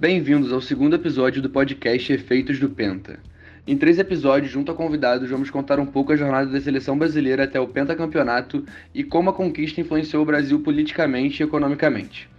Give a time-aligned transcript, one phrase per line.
[0.00, 3.18] Bem-vindos ao segundo episódio do podcast Efeitos do Penta.
[3.66, 7.42] Em três episódios, junto a convidados, vamos contar um pouco a jornada da seleção brasileira
[7.42, 8.64] até o pentacampeonato
[8.94, 12.30] e como a conquista influenciou o Brasil politicamente e economicamente.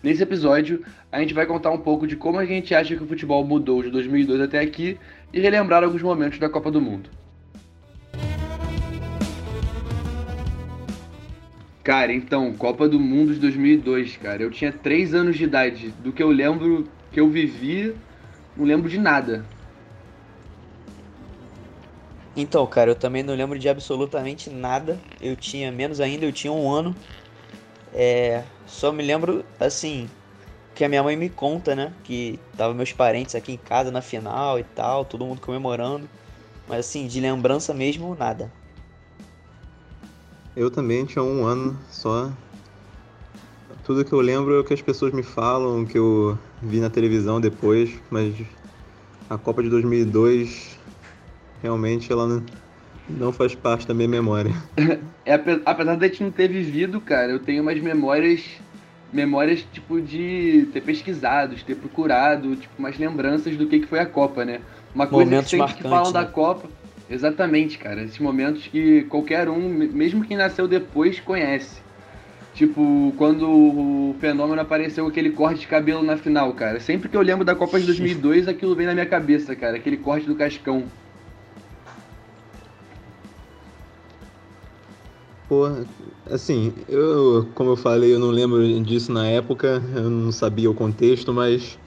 [0.00, 3.08] Nesse episódio, a gente vai contar um pouco de como a gente acha que o
[3.08, 4.96] futebol mudou de 2002 até aqui
[5.32, 7.10] e relembrar alguns momentos da Copa do Mundo.
[11.82, 14.40] Cara, então, Copa do Mundo de 2002, cara.
[14.40, 15.92] Eu tinha 3 anos de idade.
[16.04, 17.96] Do que eu lembro que eu vivi,
[18.56, 19.44] não lembro de nada.
[22.36, 24.98] Então, cara, eu também não lembro de absolutamente nada.
[25.20, 26.94] Eu tinha, menos ainda, eu tinha um ano.
[27.92, 30.08] É, só me lembro, assim,
[30.74, 31.92] que a minha mãe me conta, né?
[32.04, 36.08] Que tava meus parentes aqui em casa na final e tal, todo mundo comemorando.
[36.68, 38.52] Mas assim, de lembrança mesmo, nada.
[40.54, 42.30] Eu também tinha um ano só.
[43.88, 46.90] Tudo que eu lembro é o que as pessoas me falam, que eu vi na
[46.90, 48.34] televisão depois, mas
[49.30, 50.78] a Copa de 2002
[51.62, 52.42] realmente ela não,
[53.08, 54.52] não faz parte da minha memória.
[55.24, 55.34] É,
[55.66, 58.42] apesar de a gente não ter vivido, cara, eu tenho umas memórias,
[59.12, 63.98] memórias tipo de ter pesquisado, de ter procurado, tipo umas lembranças do que, que foi
[63.98, 64.60] a Copa, né?
[64.94, 66.20] Uma coisa Momentos que sempre marcantes, que falam né?
[66.20, 66.70] da Copa,
[67.10, 71.87] exatamente, cara, esses momentos que qualquer um, mesmo quem nasceu depois, conhece.
[72.54, 76.80] Tipo, quando o fenômeno apareceu com aquele corte de cabelo na final, cara.
[76.80, 79.76] Sempre que eu lembro da Copa de 2002, aquilo vem na minha cabeça, cara.
[79.76, 80.84] Aquele corte do Cascão.
[85.48, 85.66] Pô,
[86.30, 90.74] assim, eu, como eu falei, eu não lembro disso na época, eu não sabia o
[90.74, 91.78] contexto, mas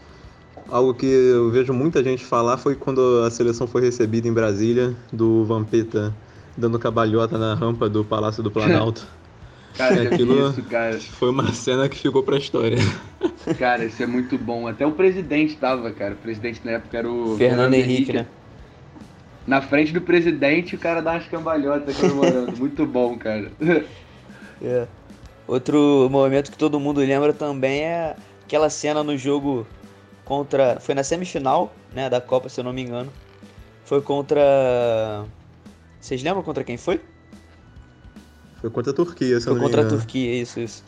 [0.67, 4.95] algo que eu vejo muita gente falar foi quando a seleção foi recebida em Brasília,
[5.13, 6.11] do Vampeta
[6.57, 9.07] dando cabalhota na rampa do Palácio do Planalto.
[9.77, 10.99] Cara, vi Aquilo- isso, cara.
[10.99, 12.77] foi uma cena que ficou pra história.
[13.57, 14.67] Cara, isso é muito bom.
[14.67, 16.13] Até o presidente tava, cara.
[16.13, 17.37] O presidente na época era o.
[17.37, 18.27] Fernando Henrique, né?
[19.47, 22.55] Na frente do presidente, o cara dá umas cambalhotas comemorando.
[22.57, 23.51] muito bom, cara.
[24.63, 24.85] É.
[25.47, 28.15] Outro momento que todo mundo lembra também é
[28.45, 29.65] aquela cena no jogo
[30.23, 30.79] contra.
[30.79, 32.07] Foi na semifinal, né?
[32.11, 33.11] Da Copa, se eu não me engano.
[33.83, 35.25] Foi contra.
[35.99, 37.01] Vocês lembram contra quem foi?
[38.61, 39.97] Foi contra a Turquia, se eu Foi não me contra a engano.
[39.97, 40.83] Turquia, isso, isso.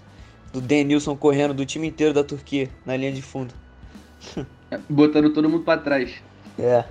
[0.54, 3.54] Do Denilson correndo do time inteiro da Turquia na linha de fundo.
[4.88, 6.22] Botando todo mundo pra trás.
[6.58, 6.86] É.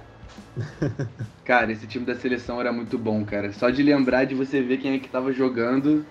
[1.44, 3.53] Cara, esse time da seleção era muito bom, cara.
[3.53, 6.04] Só de lembrar de você ver quem é que tava jogando.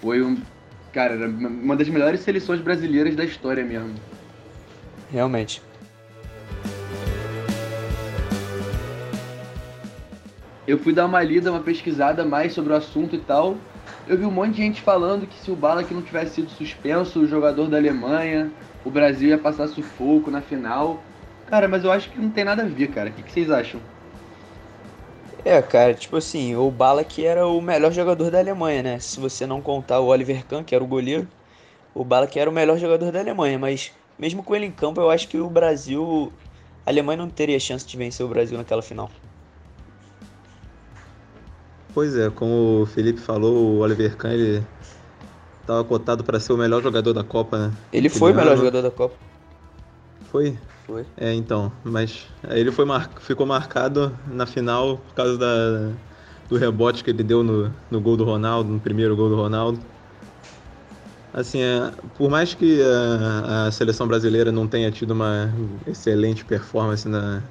[0.00, 0.36] Foi um.
[0.92, 3.94] Cara, era uma das melhores seleções brasileiras da história mesmo.
[5.10, 5.65] Realmente.
[10.66, 13.56] Eu fui dar uma lida, uma pesquisada mais sobre o assunto e tal.
[14.06, 17.20] Eu vi um monte de gente falando que se o Balak não tivesse sido suspenso,
[17.20, 18.50] o jogador da Alemanha,
[18.84, 21.02] o Brasil ia passar sufoco na final.
[21.46, 23.10] Cara, mas eu acho que não tem nada a ver, cara.
[23.10, 23.80] O que, que vocês acham?
[25.44, 28.98] É, cara, tipo assim, o Balak era o melhor jogador da Alemanha, né?
[28.98, 31.28] Se você não contar o Oliver Kahn, que era o goleiro,
[31.94, 35.10] o Balak era o melhor jogador da Alemanha, mas mesmo com ele em campo, eu
[35.10, 36.32] acho que o Brasil,
[36.86, 39.10] a Alemanha não teria chance de vencer o Brasil naquela final.
[41.96, 44.62] Pois é, como o Felipe falou, o Oliver Kahn, ele
[45.66, 47.72] tava cotado para ser o melhor jogador da Copa, né?
[47.90, 48.58] Ele foi o melhor ano.
[48.58, 49.14] jogador da Copa.
[50.30, 50.58] Foi?
[50.86, 51.06] Foi.
[51.16, 53.10] É, então, mas ele foi mar...
[53.20, 55.90] ficou marcado na final por causa da...
[56.50, 57.72] do rebote que ele deu no...
[57.90, 59.80] no gol do Ronaldo, no primeiro gol do Ronaldo.
[61.32, 63.68] Assim, é, por mais que a...
[63.68, 65.50] a seleção brasileira não tenha tido uma
[65.86, 67.42] excelente performance na...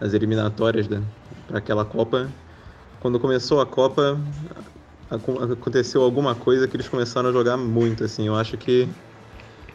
[0.00, 0.86] nas eliminatórias
[1.48, 2.28] para aquela Copa,
[3.00, 4.20] quando começou a Copa
[5.10, 8.26] acon- aconteceu alguma coisa que eles começaram a jogar muito, assim.
[8.26, 8.88] Eu acho que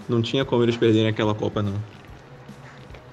[0.08, 1.84] não tinha como eles perderem aquela Copa, não.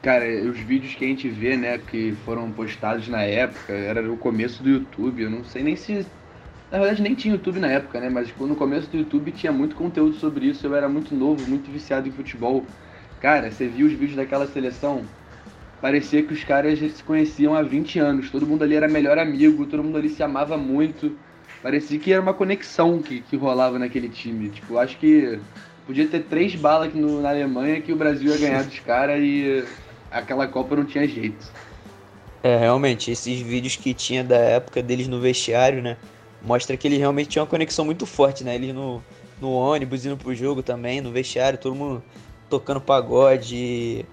[0.02, 4.16] Cara, os vídeos que a gente vê, né, que foram postados na época, era o
[4.16, 5.22] começo do YouTube.
[5.22, 6.10] Eu não sei nem se.
[6.70, 8.08] Na verdade, nem tinha YouTube na época, né?
[8.10, 10.66] Mas no começo do YouTube tinha muito conteúdo sobre isso.
[10.66, 12.74] Eu era muito novo, muito viciado em futebol.
[13.20, 15.14] Cara, você viu os vídeos daquela seleção?
[15.80, 18.30] Parecia que os caras se conheciam há 20 anos.
[18.30, 21.16] Todo mundo ali era melhor amigo, todo mundo ali se amava muito.
[21.62, 24.50] Parecia que era uma conexão que, que rolava naquele time.
[24.50, 25.38] Tipo, acho que
[25.86, 29.20] podia ter três balas aqui no- na Alemanha que o Brasil ia ganhar dos caras
[29.22, 29.64] e
[30.10, 31.50] aquela Copa não tinha jeito.
[32.42, 35.96] É, realmente, esses vídeos que tinha da época deles no vestiário, né?
[36.42, 38.54] Mostra que eles realmente tinham uma conexão muito forte, né?
[38.54, 39.02] Eles no,
[39.40, 42.02] no ônibus, indo pro jogo também, no vestiário, todo mundo
[42.48, 44.04] tocando pagode,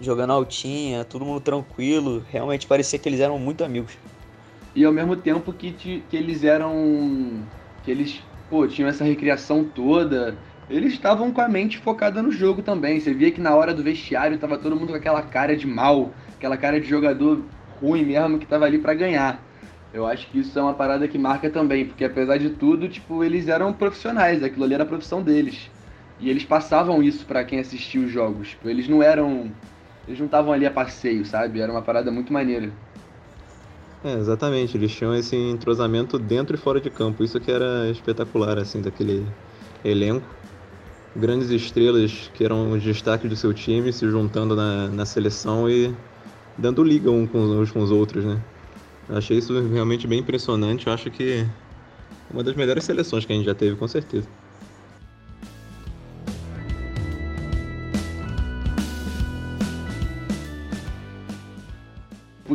[0.00, 2.20] jogando altinha, todo mundo tranquilo.
[2.28, 3.98] Realmente parecia que eles eram muito amigos.
[4.74, 7.50] E ao mesmo tempo que, ti- que eles eram.
[7.82, 12.62] que eles, pô, tinham essa recriação toda, eles estavam com a mente focada no jogo
[12.62, 13.00] também.
[13.00, 16.16] Você via que na hora do vestiário tava todo mundo com aquela cara de mal,
[16.36, 19.48] aquela cara de jogador ruim mesmo que tava ali para ganhar.
[19.92, 23.24] Eu acho que isso é uma parada que marca também, porque apesar de tudo, tipo,
[23.24, 25.70] eles eram profissionais, aquilo ali era a profissão deles.
[26.18, 28.50] E eles passavam isso para quem assistia os jogos.
[28.50, 29.56] Tipo, eles não eram
[30.06, 31.60] eles não estavam ali a passeio, sabe?
[31.60, 32.72] Era uma parada muito maneira.
[34.02, 37.24] É, exatamente, eles tinham esse entrosamento dentro e fora de campo.
[37.24, 39.26] Isso que era espetacular, assim, daquele
[39.82, 40.36] elenco.
[41.16, 45.96] Grandes estrelas que eram os destaques do seu time se juntando na, na seleção e
[46.58, 48.42] dando liga um com, uns com os outros, né?
[49.08, 50.86] Eu achei isso realmente bem impressionante.
[50.86, 51.46] Eu acho que
[52.30, 54.28] uma das melhores seleções que a gente já teve, com certeza.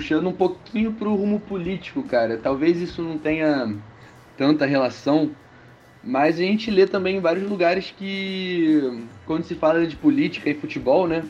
[0.02, 2.36] Puxando um pouquinho pro rumo político, cara.
[2.36, 3.72] Talvez isso não tenha
[4.36, 5.30] tanta relação,
[6.04, 10.56] mas a gente lê também em vários lugares que quando se fala de política e
[10.56, 11.24] futebol, né?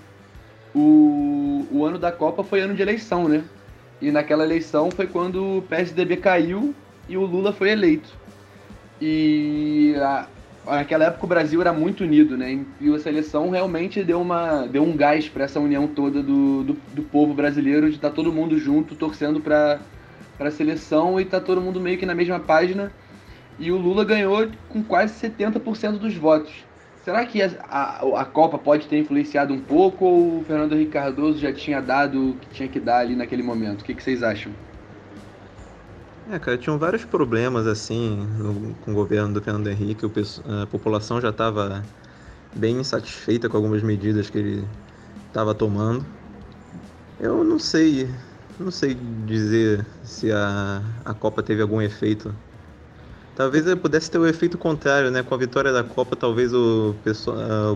[0.73, 3.44] O, o ano da Copa foi ano de eleição, né?
[4.01, 6.73] E naquela eleição foi quando o PSDB caiu
[7.09, 8.09] e o Lula foi eleito.
[9.01, 10.27] E a,
[10.66, 12.63] naquela época o Brasil era muito unido, né?
[12.80, 16.78] E a seleção realmente deu, uma, deu um gás para essa união toda do, do,
[16.94, 19.80] do, povo brasileiro, de estar tá todo mundo junto, torcendo para
[20.40, 22.92] a seleção e tá todo mundo meio que na mesma página.
[23.60, 26.54] E o Lula ganhou com quase 70% dos votos.
[27.04, 30.92] Será que a, a, a, Copa pode ter influenciado um pouco ou o Fernando Henrique
[30.92, 33.81] Cardoso já tinha dado o que tinha que dar ali naquele momento?
[33.81, 34.52] O que, que vocês acham?
[36.29, 40.06] É, cara, tinham vários problemas assim no, com o governo do Fernando Henrique.
[40.06, 40.12] O,
[40.62, 41.83] a população já estava
[42.56, 44.68] bem insatisfeita com algumas medidas que ele
[45.27, 46.06] estava tomando.
[47.19, 48.09] Eu não sei,
[48.59, 48.95] não sei
[49.25, 52.33] dizer se a, a Copa teve algum efeito.
[53.35, 55.23] Talvez pudesse ter o efeito contrário, né?
[55.23, 56.94] Com a vitória da Copa, talvez o,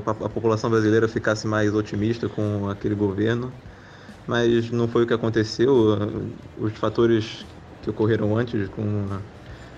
[0.05, 3.51] a população brasileira ficasse mais otimista com aquele governo.
[4.27, 5.97] Mas não foi o que aconteceu.
[6.59, 7.45] Os fatores
[7.85, 9.19] que ocorreram antes, com a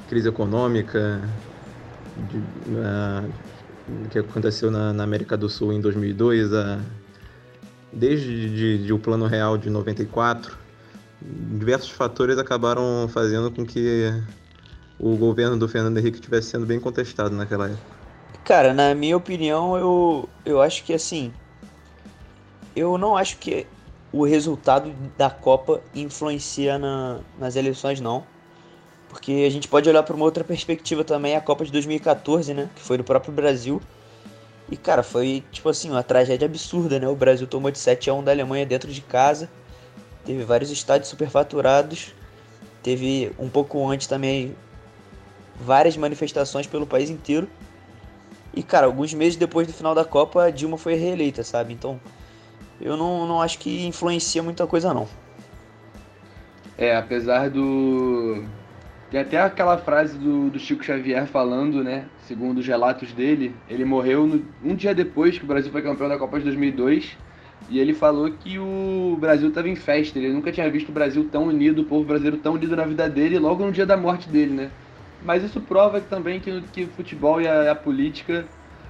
[0.08, 1.22] crise econômica
[2.16, 2.42] de,
[4.10, 6.80] que aconteceu na, na, América do Sul em 2002, a,
[7.92, 10.58] desde de, de o Plano Real de 94,
[11.22, 14.10] diversos fatores acabaram fazendo com que
[14.98, 17.98] o governo do Fernando Henrique estivesse sendo bem contestado naquela época.
[18.46, 21.34] Cara, na minha opinião, eu, eu acho que assim.
[22.74, 23.68] Eu não acho que
[24.18, 28.26] o resultado da Copa influencia na, nas eleições, não.
[29.10, 32.70] Porque a gente pode olhar para uma outra perspectiva também, a Copa de 2014, né?
[32.76, 33.82] Que foi do próprio Brasil.
[34.70, 37.08] E, cara, foi, tipo assim, uma tragédia absurda, né?
[37.08, 39.50] O Brasil tomou de 7 a 1 da Alemanha dentro de casa.
[40.26, 42.14] Teve vários estádios superfaturados.
[42.84, 44.56] Teve, um pouco antes também,
[45.60, 47.48] várias manifestações pelo país inteiro.
[48.54, 51.74] E, cara, alguns meses depois do final da Copa, a Dilma foi reeleita, sabe?
[51.74, 52.00] Então,
[52.80, 55.08] eu não, não acho que influencia muita coisa não.
[56.78, 58.44] É, apesar do.
[59.10, 62.06] Tem até aquela frase do, do Chico Xavier falando, né?
[62.24, 66.10] Segundo os relatos dele, ele morreu no, um dia depois que o Brasil foi campeão
[66.10, 67.18] da Copa de 2002.
[67.70, 70.20] E ele falou que o Brasil estava em festa.
[70.20, 73.10] Ele nunca tinha visto o Brasil tão unido, o povo brasileiro tão unido na vida
[73.10, 74.72] dele, logo no dia da morte dele, né?
[75.24, 78.46] Mas isso prova também que, que o futebol e a, a política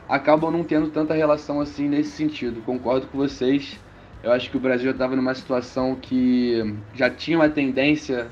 [0.07, 2.61] acabam não tendo tanta relação assim nesse sentido.
[2.61, 3.79] Concordo com vocês.
[4.23, 8.27] Eu acho que o Brasil já estava numa situação que já tinha uma tendência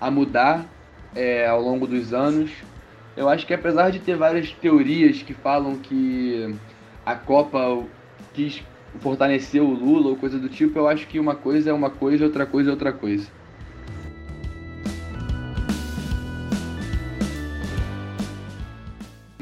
[0.00, 0.66] a mudar
[1.14, 2.50] é, ao longo dos anos.
[3.16, 6.54] Eu acho que apesar de ter várias teorias que falam que
[7.04, 7.84] a Copa
[8.32, 8.62] quis
[9.00, 12.24] fortalecer o Lula ou coisa do tipo, eu acho que uma coisa é uma coisa,
[12.24, 13.26] outra coisa é outra coisa.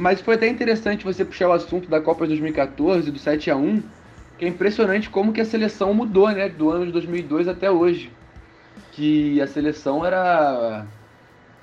[0.00, 3.57] Mas foi até interessante você puxar o assunto da Copa de 2014, do 7 a
[3.57, 3.83] 1
[4.38, 8.11] que é impressionante como que a seleção mudou, né, do ano de 2002 até hoje.
[8.92, 10.87] Que a seleção era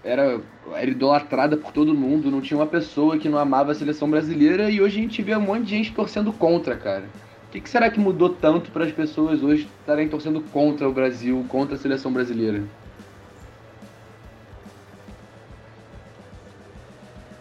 [0.04, 0.40] era,
[0.76, 4.70] era idolatrada por todo mundo, não tinha uma pessoa que não amava a seleção brasileira
[4.70, 7.06] e hoje a gente vê um monte de gente torcendo contra, cara.
[7.48, 10.94] O que, que será que mudou tanto para as pessoas hoje estarem torcendo contra o
[10.94, 12.62] Brasil, contra a seleção brasileira?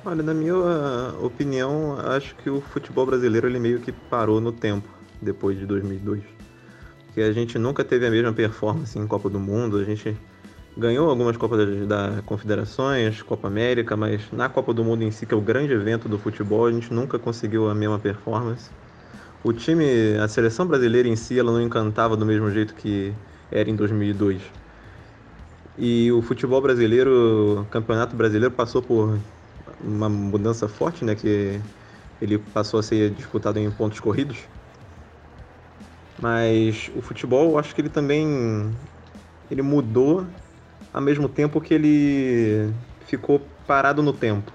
[0.08, 4.52] Olha, na minha uh, opinião, acho que o futebol brasileiro ele meio que parou no
[4.52, 4.88] tempo
[5.20, 6.22] depois de 2002.
[7.06, 10.16] Porque a gente nunca teve a mesma performance em Copa do Mundo, a gente
[10.76, 15.34] ganhou algumas Copas da Confederações, Copa América, mas na Copa do Mundo em si, que
[15.34, 18.70] é o grande evento do futebol, a gente nunca conseguiu a mesma performance.
[19.42, 23.12] O time, a seleção brasileira em si, ela não encantava do mesmo jeito que
[23.50, 24.40] era em 2002.
[25.76, 29.18] E o futebol brasileiro, o campeonato brasileiro passou por
[29.80, 31.60] uma mudança forte, né, que
[32.20, 34.38] ele passou a ser disputado em pontos corridos.
[36.20, 38.72] Mas o futebol, eu acho que ele também
[39.50, 40.26] ele mudou
[40.92, 42.72] ao mesmo tempo que ele
[43.06, 44.50] ficou parado no tempo.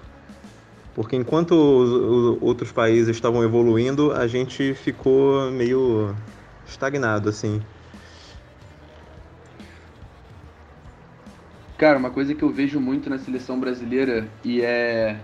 [0.94, 6.14] Porque enquanto os, os outros países estavam evoluindo, a gente ficou meio
[6.66, 7.62] estagnado assim.
[11.82, 15.16] Cara, uma coisa que eu vejo muito na seleção brasileira e é,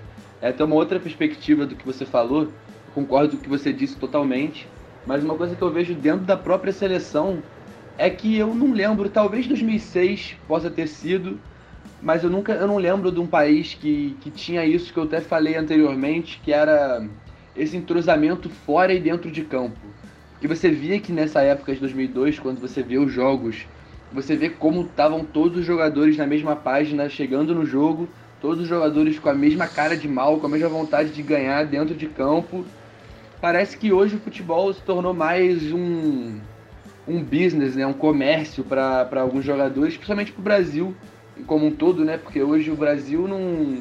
[0.43, 2.53] é até uma outra perspectiva do que você falou, eu
[2.97, 4.67] concordo com o que você disse totalmente,
[5.07, 7.41] mas uma coisa que eu vejo dentro da própria seleção
[7.97, 11.39] é que eu não lembro, talvez 2006 possa ter sido,
[12.03, 15.05] mas eu nunca, eu não lembro de um país que, que tinha isso que eu
[15.05, 17.07] até falei anteriormente, que era
[17.55, 19.79] esse entrosamento fora e dentro de campo.
[20.41, 23.65] Que você via que nessa época de 2002, quando você vê os jogos
[24.13, 28.09] você vê como estavam todos os jogadores na mesma página, chegando no jogo,
[28.41, 31.67] todos os jogadores com a mesma cara de mal, com a mesma vontade de ganhar
[31.67, 32.65] dentro de campo.
[33.41, 36.39] Parece que hoje o futebol se tornou mais um,
[37.07, 37.87] um business, né?
[37.87, 40.95] um comércio para alguns jogadores, principalmente para o Brasil
[41.47, 42.17] como um todo, né?
[42.17, 43.79] porque hoje o Brasil não,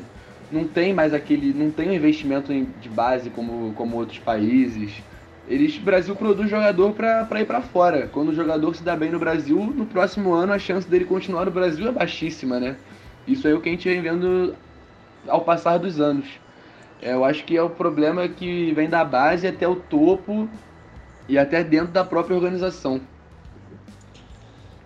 [0.51, 1.53] não tem mais aquele.
[1.53, 5.01] não tem um investimento de base como, como outros países
[5.47, 8.07] eles, o Brasil produz jogador para ir para fora.
[8.07, 11.45] Quando o jogador se dá bem no Brasil, no próximo ano a chance dele continuar
[11.45, 12.75] no Brasil é baixíssima, né?
[13.25, 14.53] Isso é o que a gente vem vendo
[15.27, 16.27] ao passar dos anos.
[17.01, 20.49] É, eu acho que é o problema que vem da base até o topo
[21.29, 22.99] e até dentro da própria organização.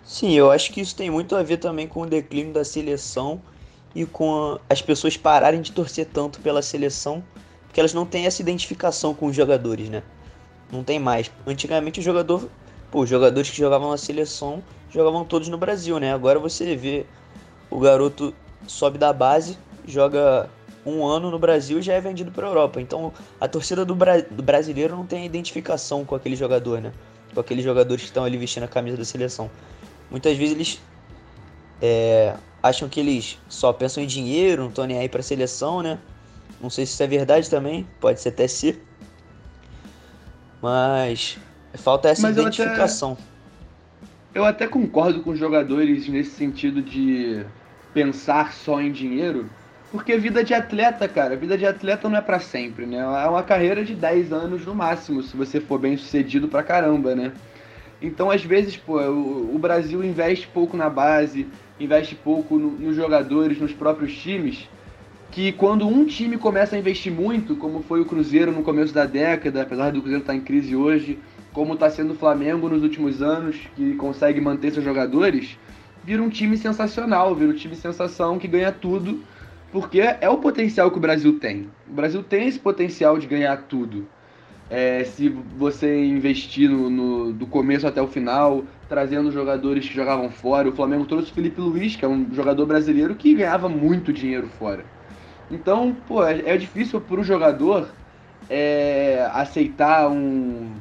[0.04, 3.42] Sim, eu acho que isso tem muito a ver também com o declínio da seleção
[3.96, 7.24] e com as pessoas pararem de torcer tanto pela seleção,
[7.66, 10.04] porque elas não têm essa identificação com os jogadores, né?
[10.72, 11.32] Não tem mais.
[11.46, 12.50] Antigamente o jogador.
[12.90, 16.14] Pô, os jogadores que jogavam na seleção jogavam todos no Brasil, né?
[16.14, 17.06] Agora você vê
[17.70, 18.34] o garoto
[18.68, 20.50] sobe da base, joga
[20.86, 22.82] um ano no Brasil e já é vendido para Europa.
[22.82, 26.92] Então a torcida do, bra do, brasileiro não tem identificação com aquele jogador, né?
[27.34, 29.50] Com aqueles jogadores que estão ali vestindo a camisa da seleção.
[30.10, 30.82] Muitas vezes eles
[31.82, 35.82] é, acham que eles só pensam em dinheiro, não estão nem aí para a seleção,
[35.82, 36.00] né?
[36.60, 38.84] Não sei se isso é verdade também, pode ser até ser.
[40.62, 41.38] Mas
[41.76, 43.12] falta essa Mas identificação.
[43.12, 47.44] Eu até, eu até concordo com os jogadores nesse sentido de
[47.94, 49.50] pensar só em dinheiro,
[49.92, 53.00] porque vida de atleta, cara, vida de atleta não é para sempre, né?
[53.00, 57.14] É uma carreira de 10 anos no máximo, se você for bem sucedido pra caramba,
[57.14, 57.34] né?
[58.02, 61.46] Então, às vezes, pô, o, Brasil investe pouco na base,
[61.80, 64.68] investe pouco no, nos jogadores, nos próprios times,
[65.32, 69.06] que quando um time começa a investir muito, como foi o Cruzeiro no começo da
[69.06, 71.18] década, apesar do Cruzeiro estar em crise hoje,
[71.54, 75.58] como está sendo o Flamengo nos últimos anos, que consegue manter seus jogadores,
[76.04, 79.24] vira um time sensacional, vira um time sensação que ganha tudo,
[79.72, 81.70] porque é o potencial que o Brasil tem.
[81.90, 84.06] O Brasil tem esse potencial de ganhar tudo.
[84.70, 90.30] É, se você investir no, no, do começo até o final, trazendo jogadores que jogavam
[90.30, 90.68] fora.
[90.68, 94.48] O Flamengo trouxe o Felipe Luiz, que é um jogador brasileiro que ganhava muito dinheiro
[94.48, 94.86] fora.
[95.52, 97.90] Então, pô, é, é difícil para o jogador
[98.50, 100.72] é, aceitar um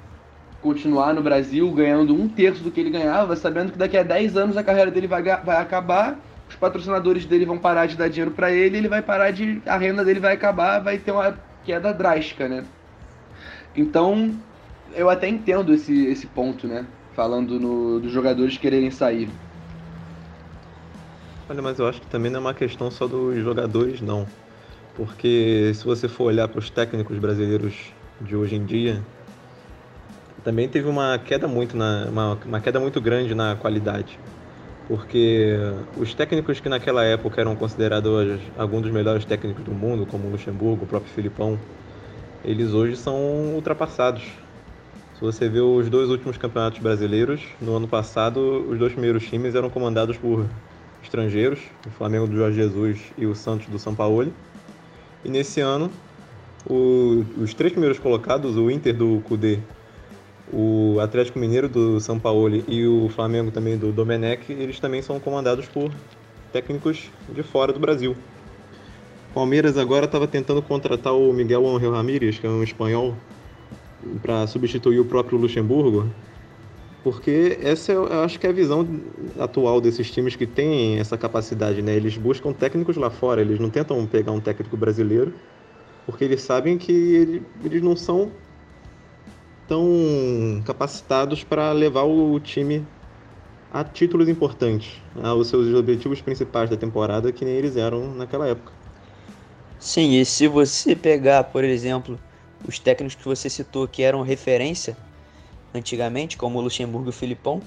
[0.63, 4.37] continuar no Brasil ganhando um terço do que ele ganhava, sabendo que daqui a 10
[4.37, 8.31] anos a carreira dele vai, vai acabar, os patrocinadores dele vão parar de dar dinheiro
[8.31, 9.63] para ele, ele vai parar de.
[9.67, 11.35] a renda dele vai acabar, vai ter uma
[11.65, 12.65] queda drástica, né?
[13.75, 14.35] Então,
[14.95, 16.85] eu até entendo esse, esse ponto, né?
[17.15, 19.31] Falando no, dos jogadores quererem sair.
[21.49, 24.27] Olha, mas eu acho que também não é uma questão só dos jogadores, não
[25.01, 27.75] porque se você for olhar para os técnicos brasileiros
[28.21, 29.01] de hoje em dia,
[30.45, 34.21] também teve uma queda muito na uma, uma queda muito grande na qualidade,
[34.87, 35.57] porque
[35.97, 40.33] os técnicos que naquela época eram considerados alguns dos melhores técnicos do mundo, como o
[40.33, 41.59] Luxemburgo, o próprio Filipão,
[42.45, 43.17] eles hoje são
[43.55, 44.25] ultrapassados.
[45.15, 49.55] Se você vê os dois últimos campeonatos brasileiros, no ano passado os dois primeiros times
[49.55, 50.45] eram comandados por
[51.03, 54.31] estrangeiros, o Flamengo do Jorge Jesus e o Santos do São Paulo
[55.25, 55.91] e nesse ano,
[56.69, 59.59] o, os três primeiros colocados, o Inter do Cudê,
[60.53, 65.21] o Atlético Mineiro do São Paulo e o Flamengo também do Domenech, eles também são
[65.21, 65.91] comandados por
[66.53, 68.17] técnicos de fora do Brasil.
[69.33, 73.15] Palmeiras agora estava tentando contratar o Miguel Angel Ramírez, que é um espanhol,
[74.23, 76.11] para substituir o próprio Luxemburgo,
[77.03, 78.87] porque essa eu acho que é a visão
[79.39, 81.95] atual desses times que têm essa capacidade, né?
[81.95, 85.33] Eles buscam técnicos lá fora, eles não tentam pegar um técnico brasileiro,
[86.07, 88.31] porque eles sabem que eles não são
[89.67, 92.85] tão capacitados para levar o time
[93.73, 98.73] a títulos importantes, aos seus objetivos principais da temporada, que nem eles eram naquela época.
[99.79, 102.19] Sim, e se você pegar, por exemplo,
[102.69, 104.97] os técnicos que você citou que eram referência
[105.75, 107.63] antigamente, como o Luxemburgo e o Filipão,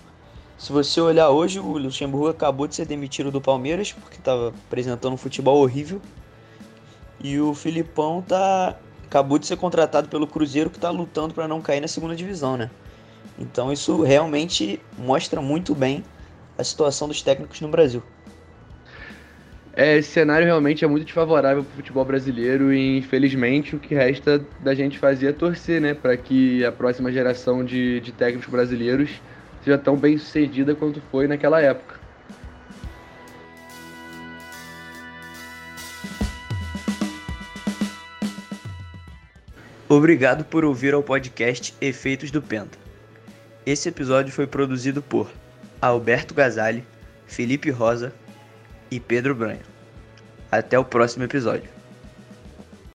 [0.57, 5.13] se você olhar hoje, o Luxemburgo acabou de ser demitido do Palmeiras porque estava apresentando
[5.13, 6.01] um futebol horrível.
[7.21, 11.61] E o Filipão tá acabou de ser contratado pelo Cruzeiro que está lutando para não
[11.61, 12.71] cair na segunda divisão, né?
[13.37, 16.03] Então isso realmente mostra muito bem
[16.57, 18.01] a situação dos técnicos no Brasil.
[19.75, 23.95] É, esse cenário realmente é muito desfavorável para o futebol brasileiro e infelizmente o que
[23.95, 28.47] resta da gente fazer é torcer, né, para que a próxima geração de, de técnicos
[28.47, 29.09] brasileiros
[29.63, 31.99] seja tão bem sucedida quanto foi naquela época.
[39.89, 42.77] Obrigado por ouvir ao podcast Efeitos do Penta.
[43.65, 45.31] Esse episódio foi produzido por
[45.81, 46.85] Alberto Gazali,
[47.25, 48.13] Felipe Rosa
[48.89, 49.61] e Pedro Branho.
[50.51, 51.69] Até o próximo episódio.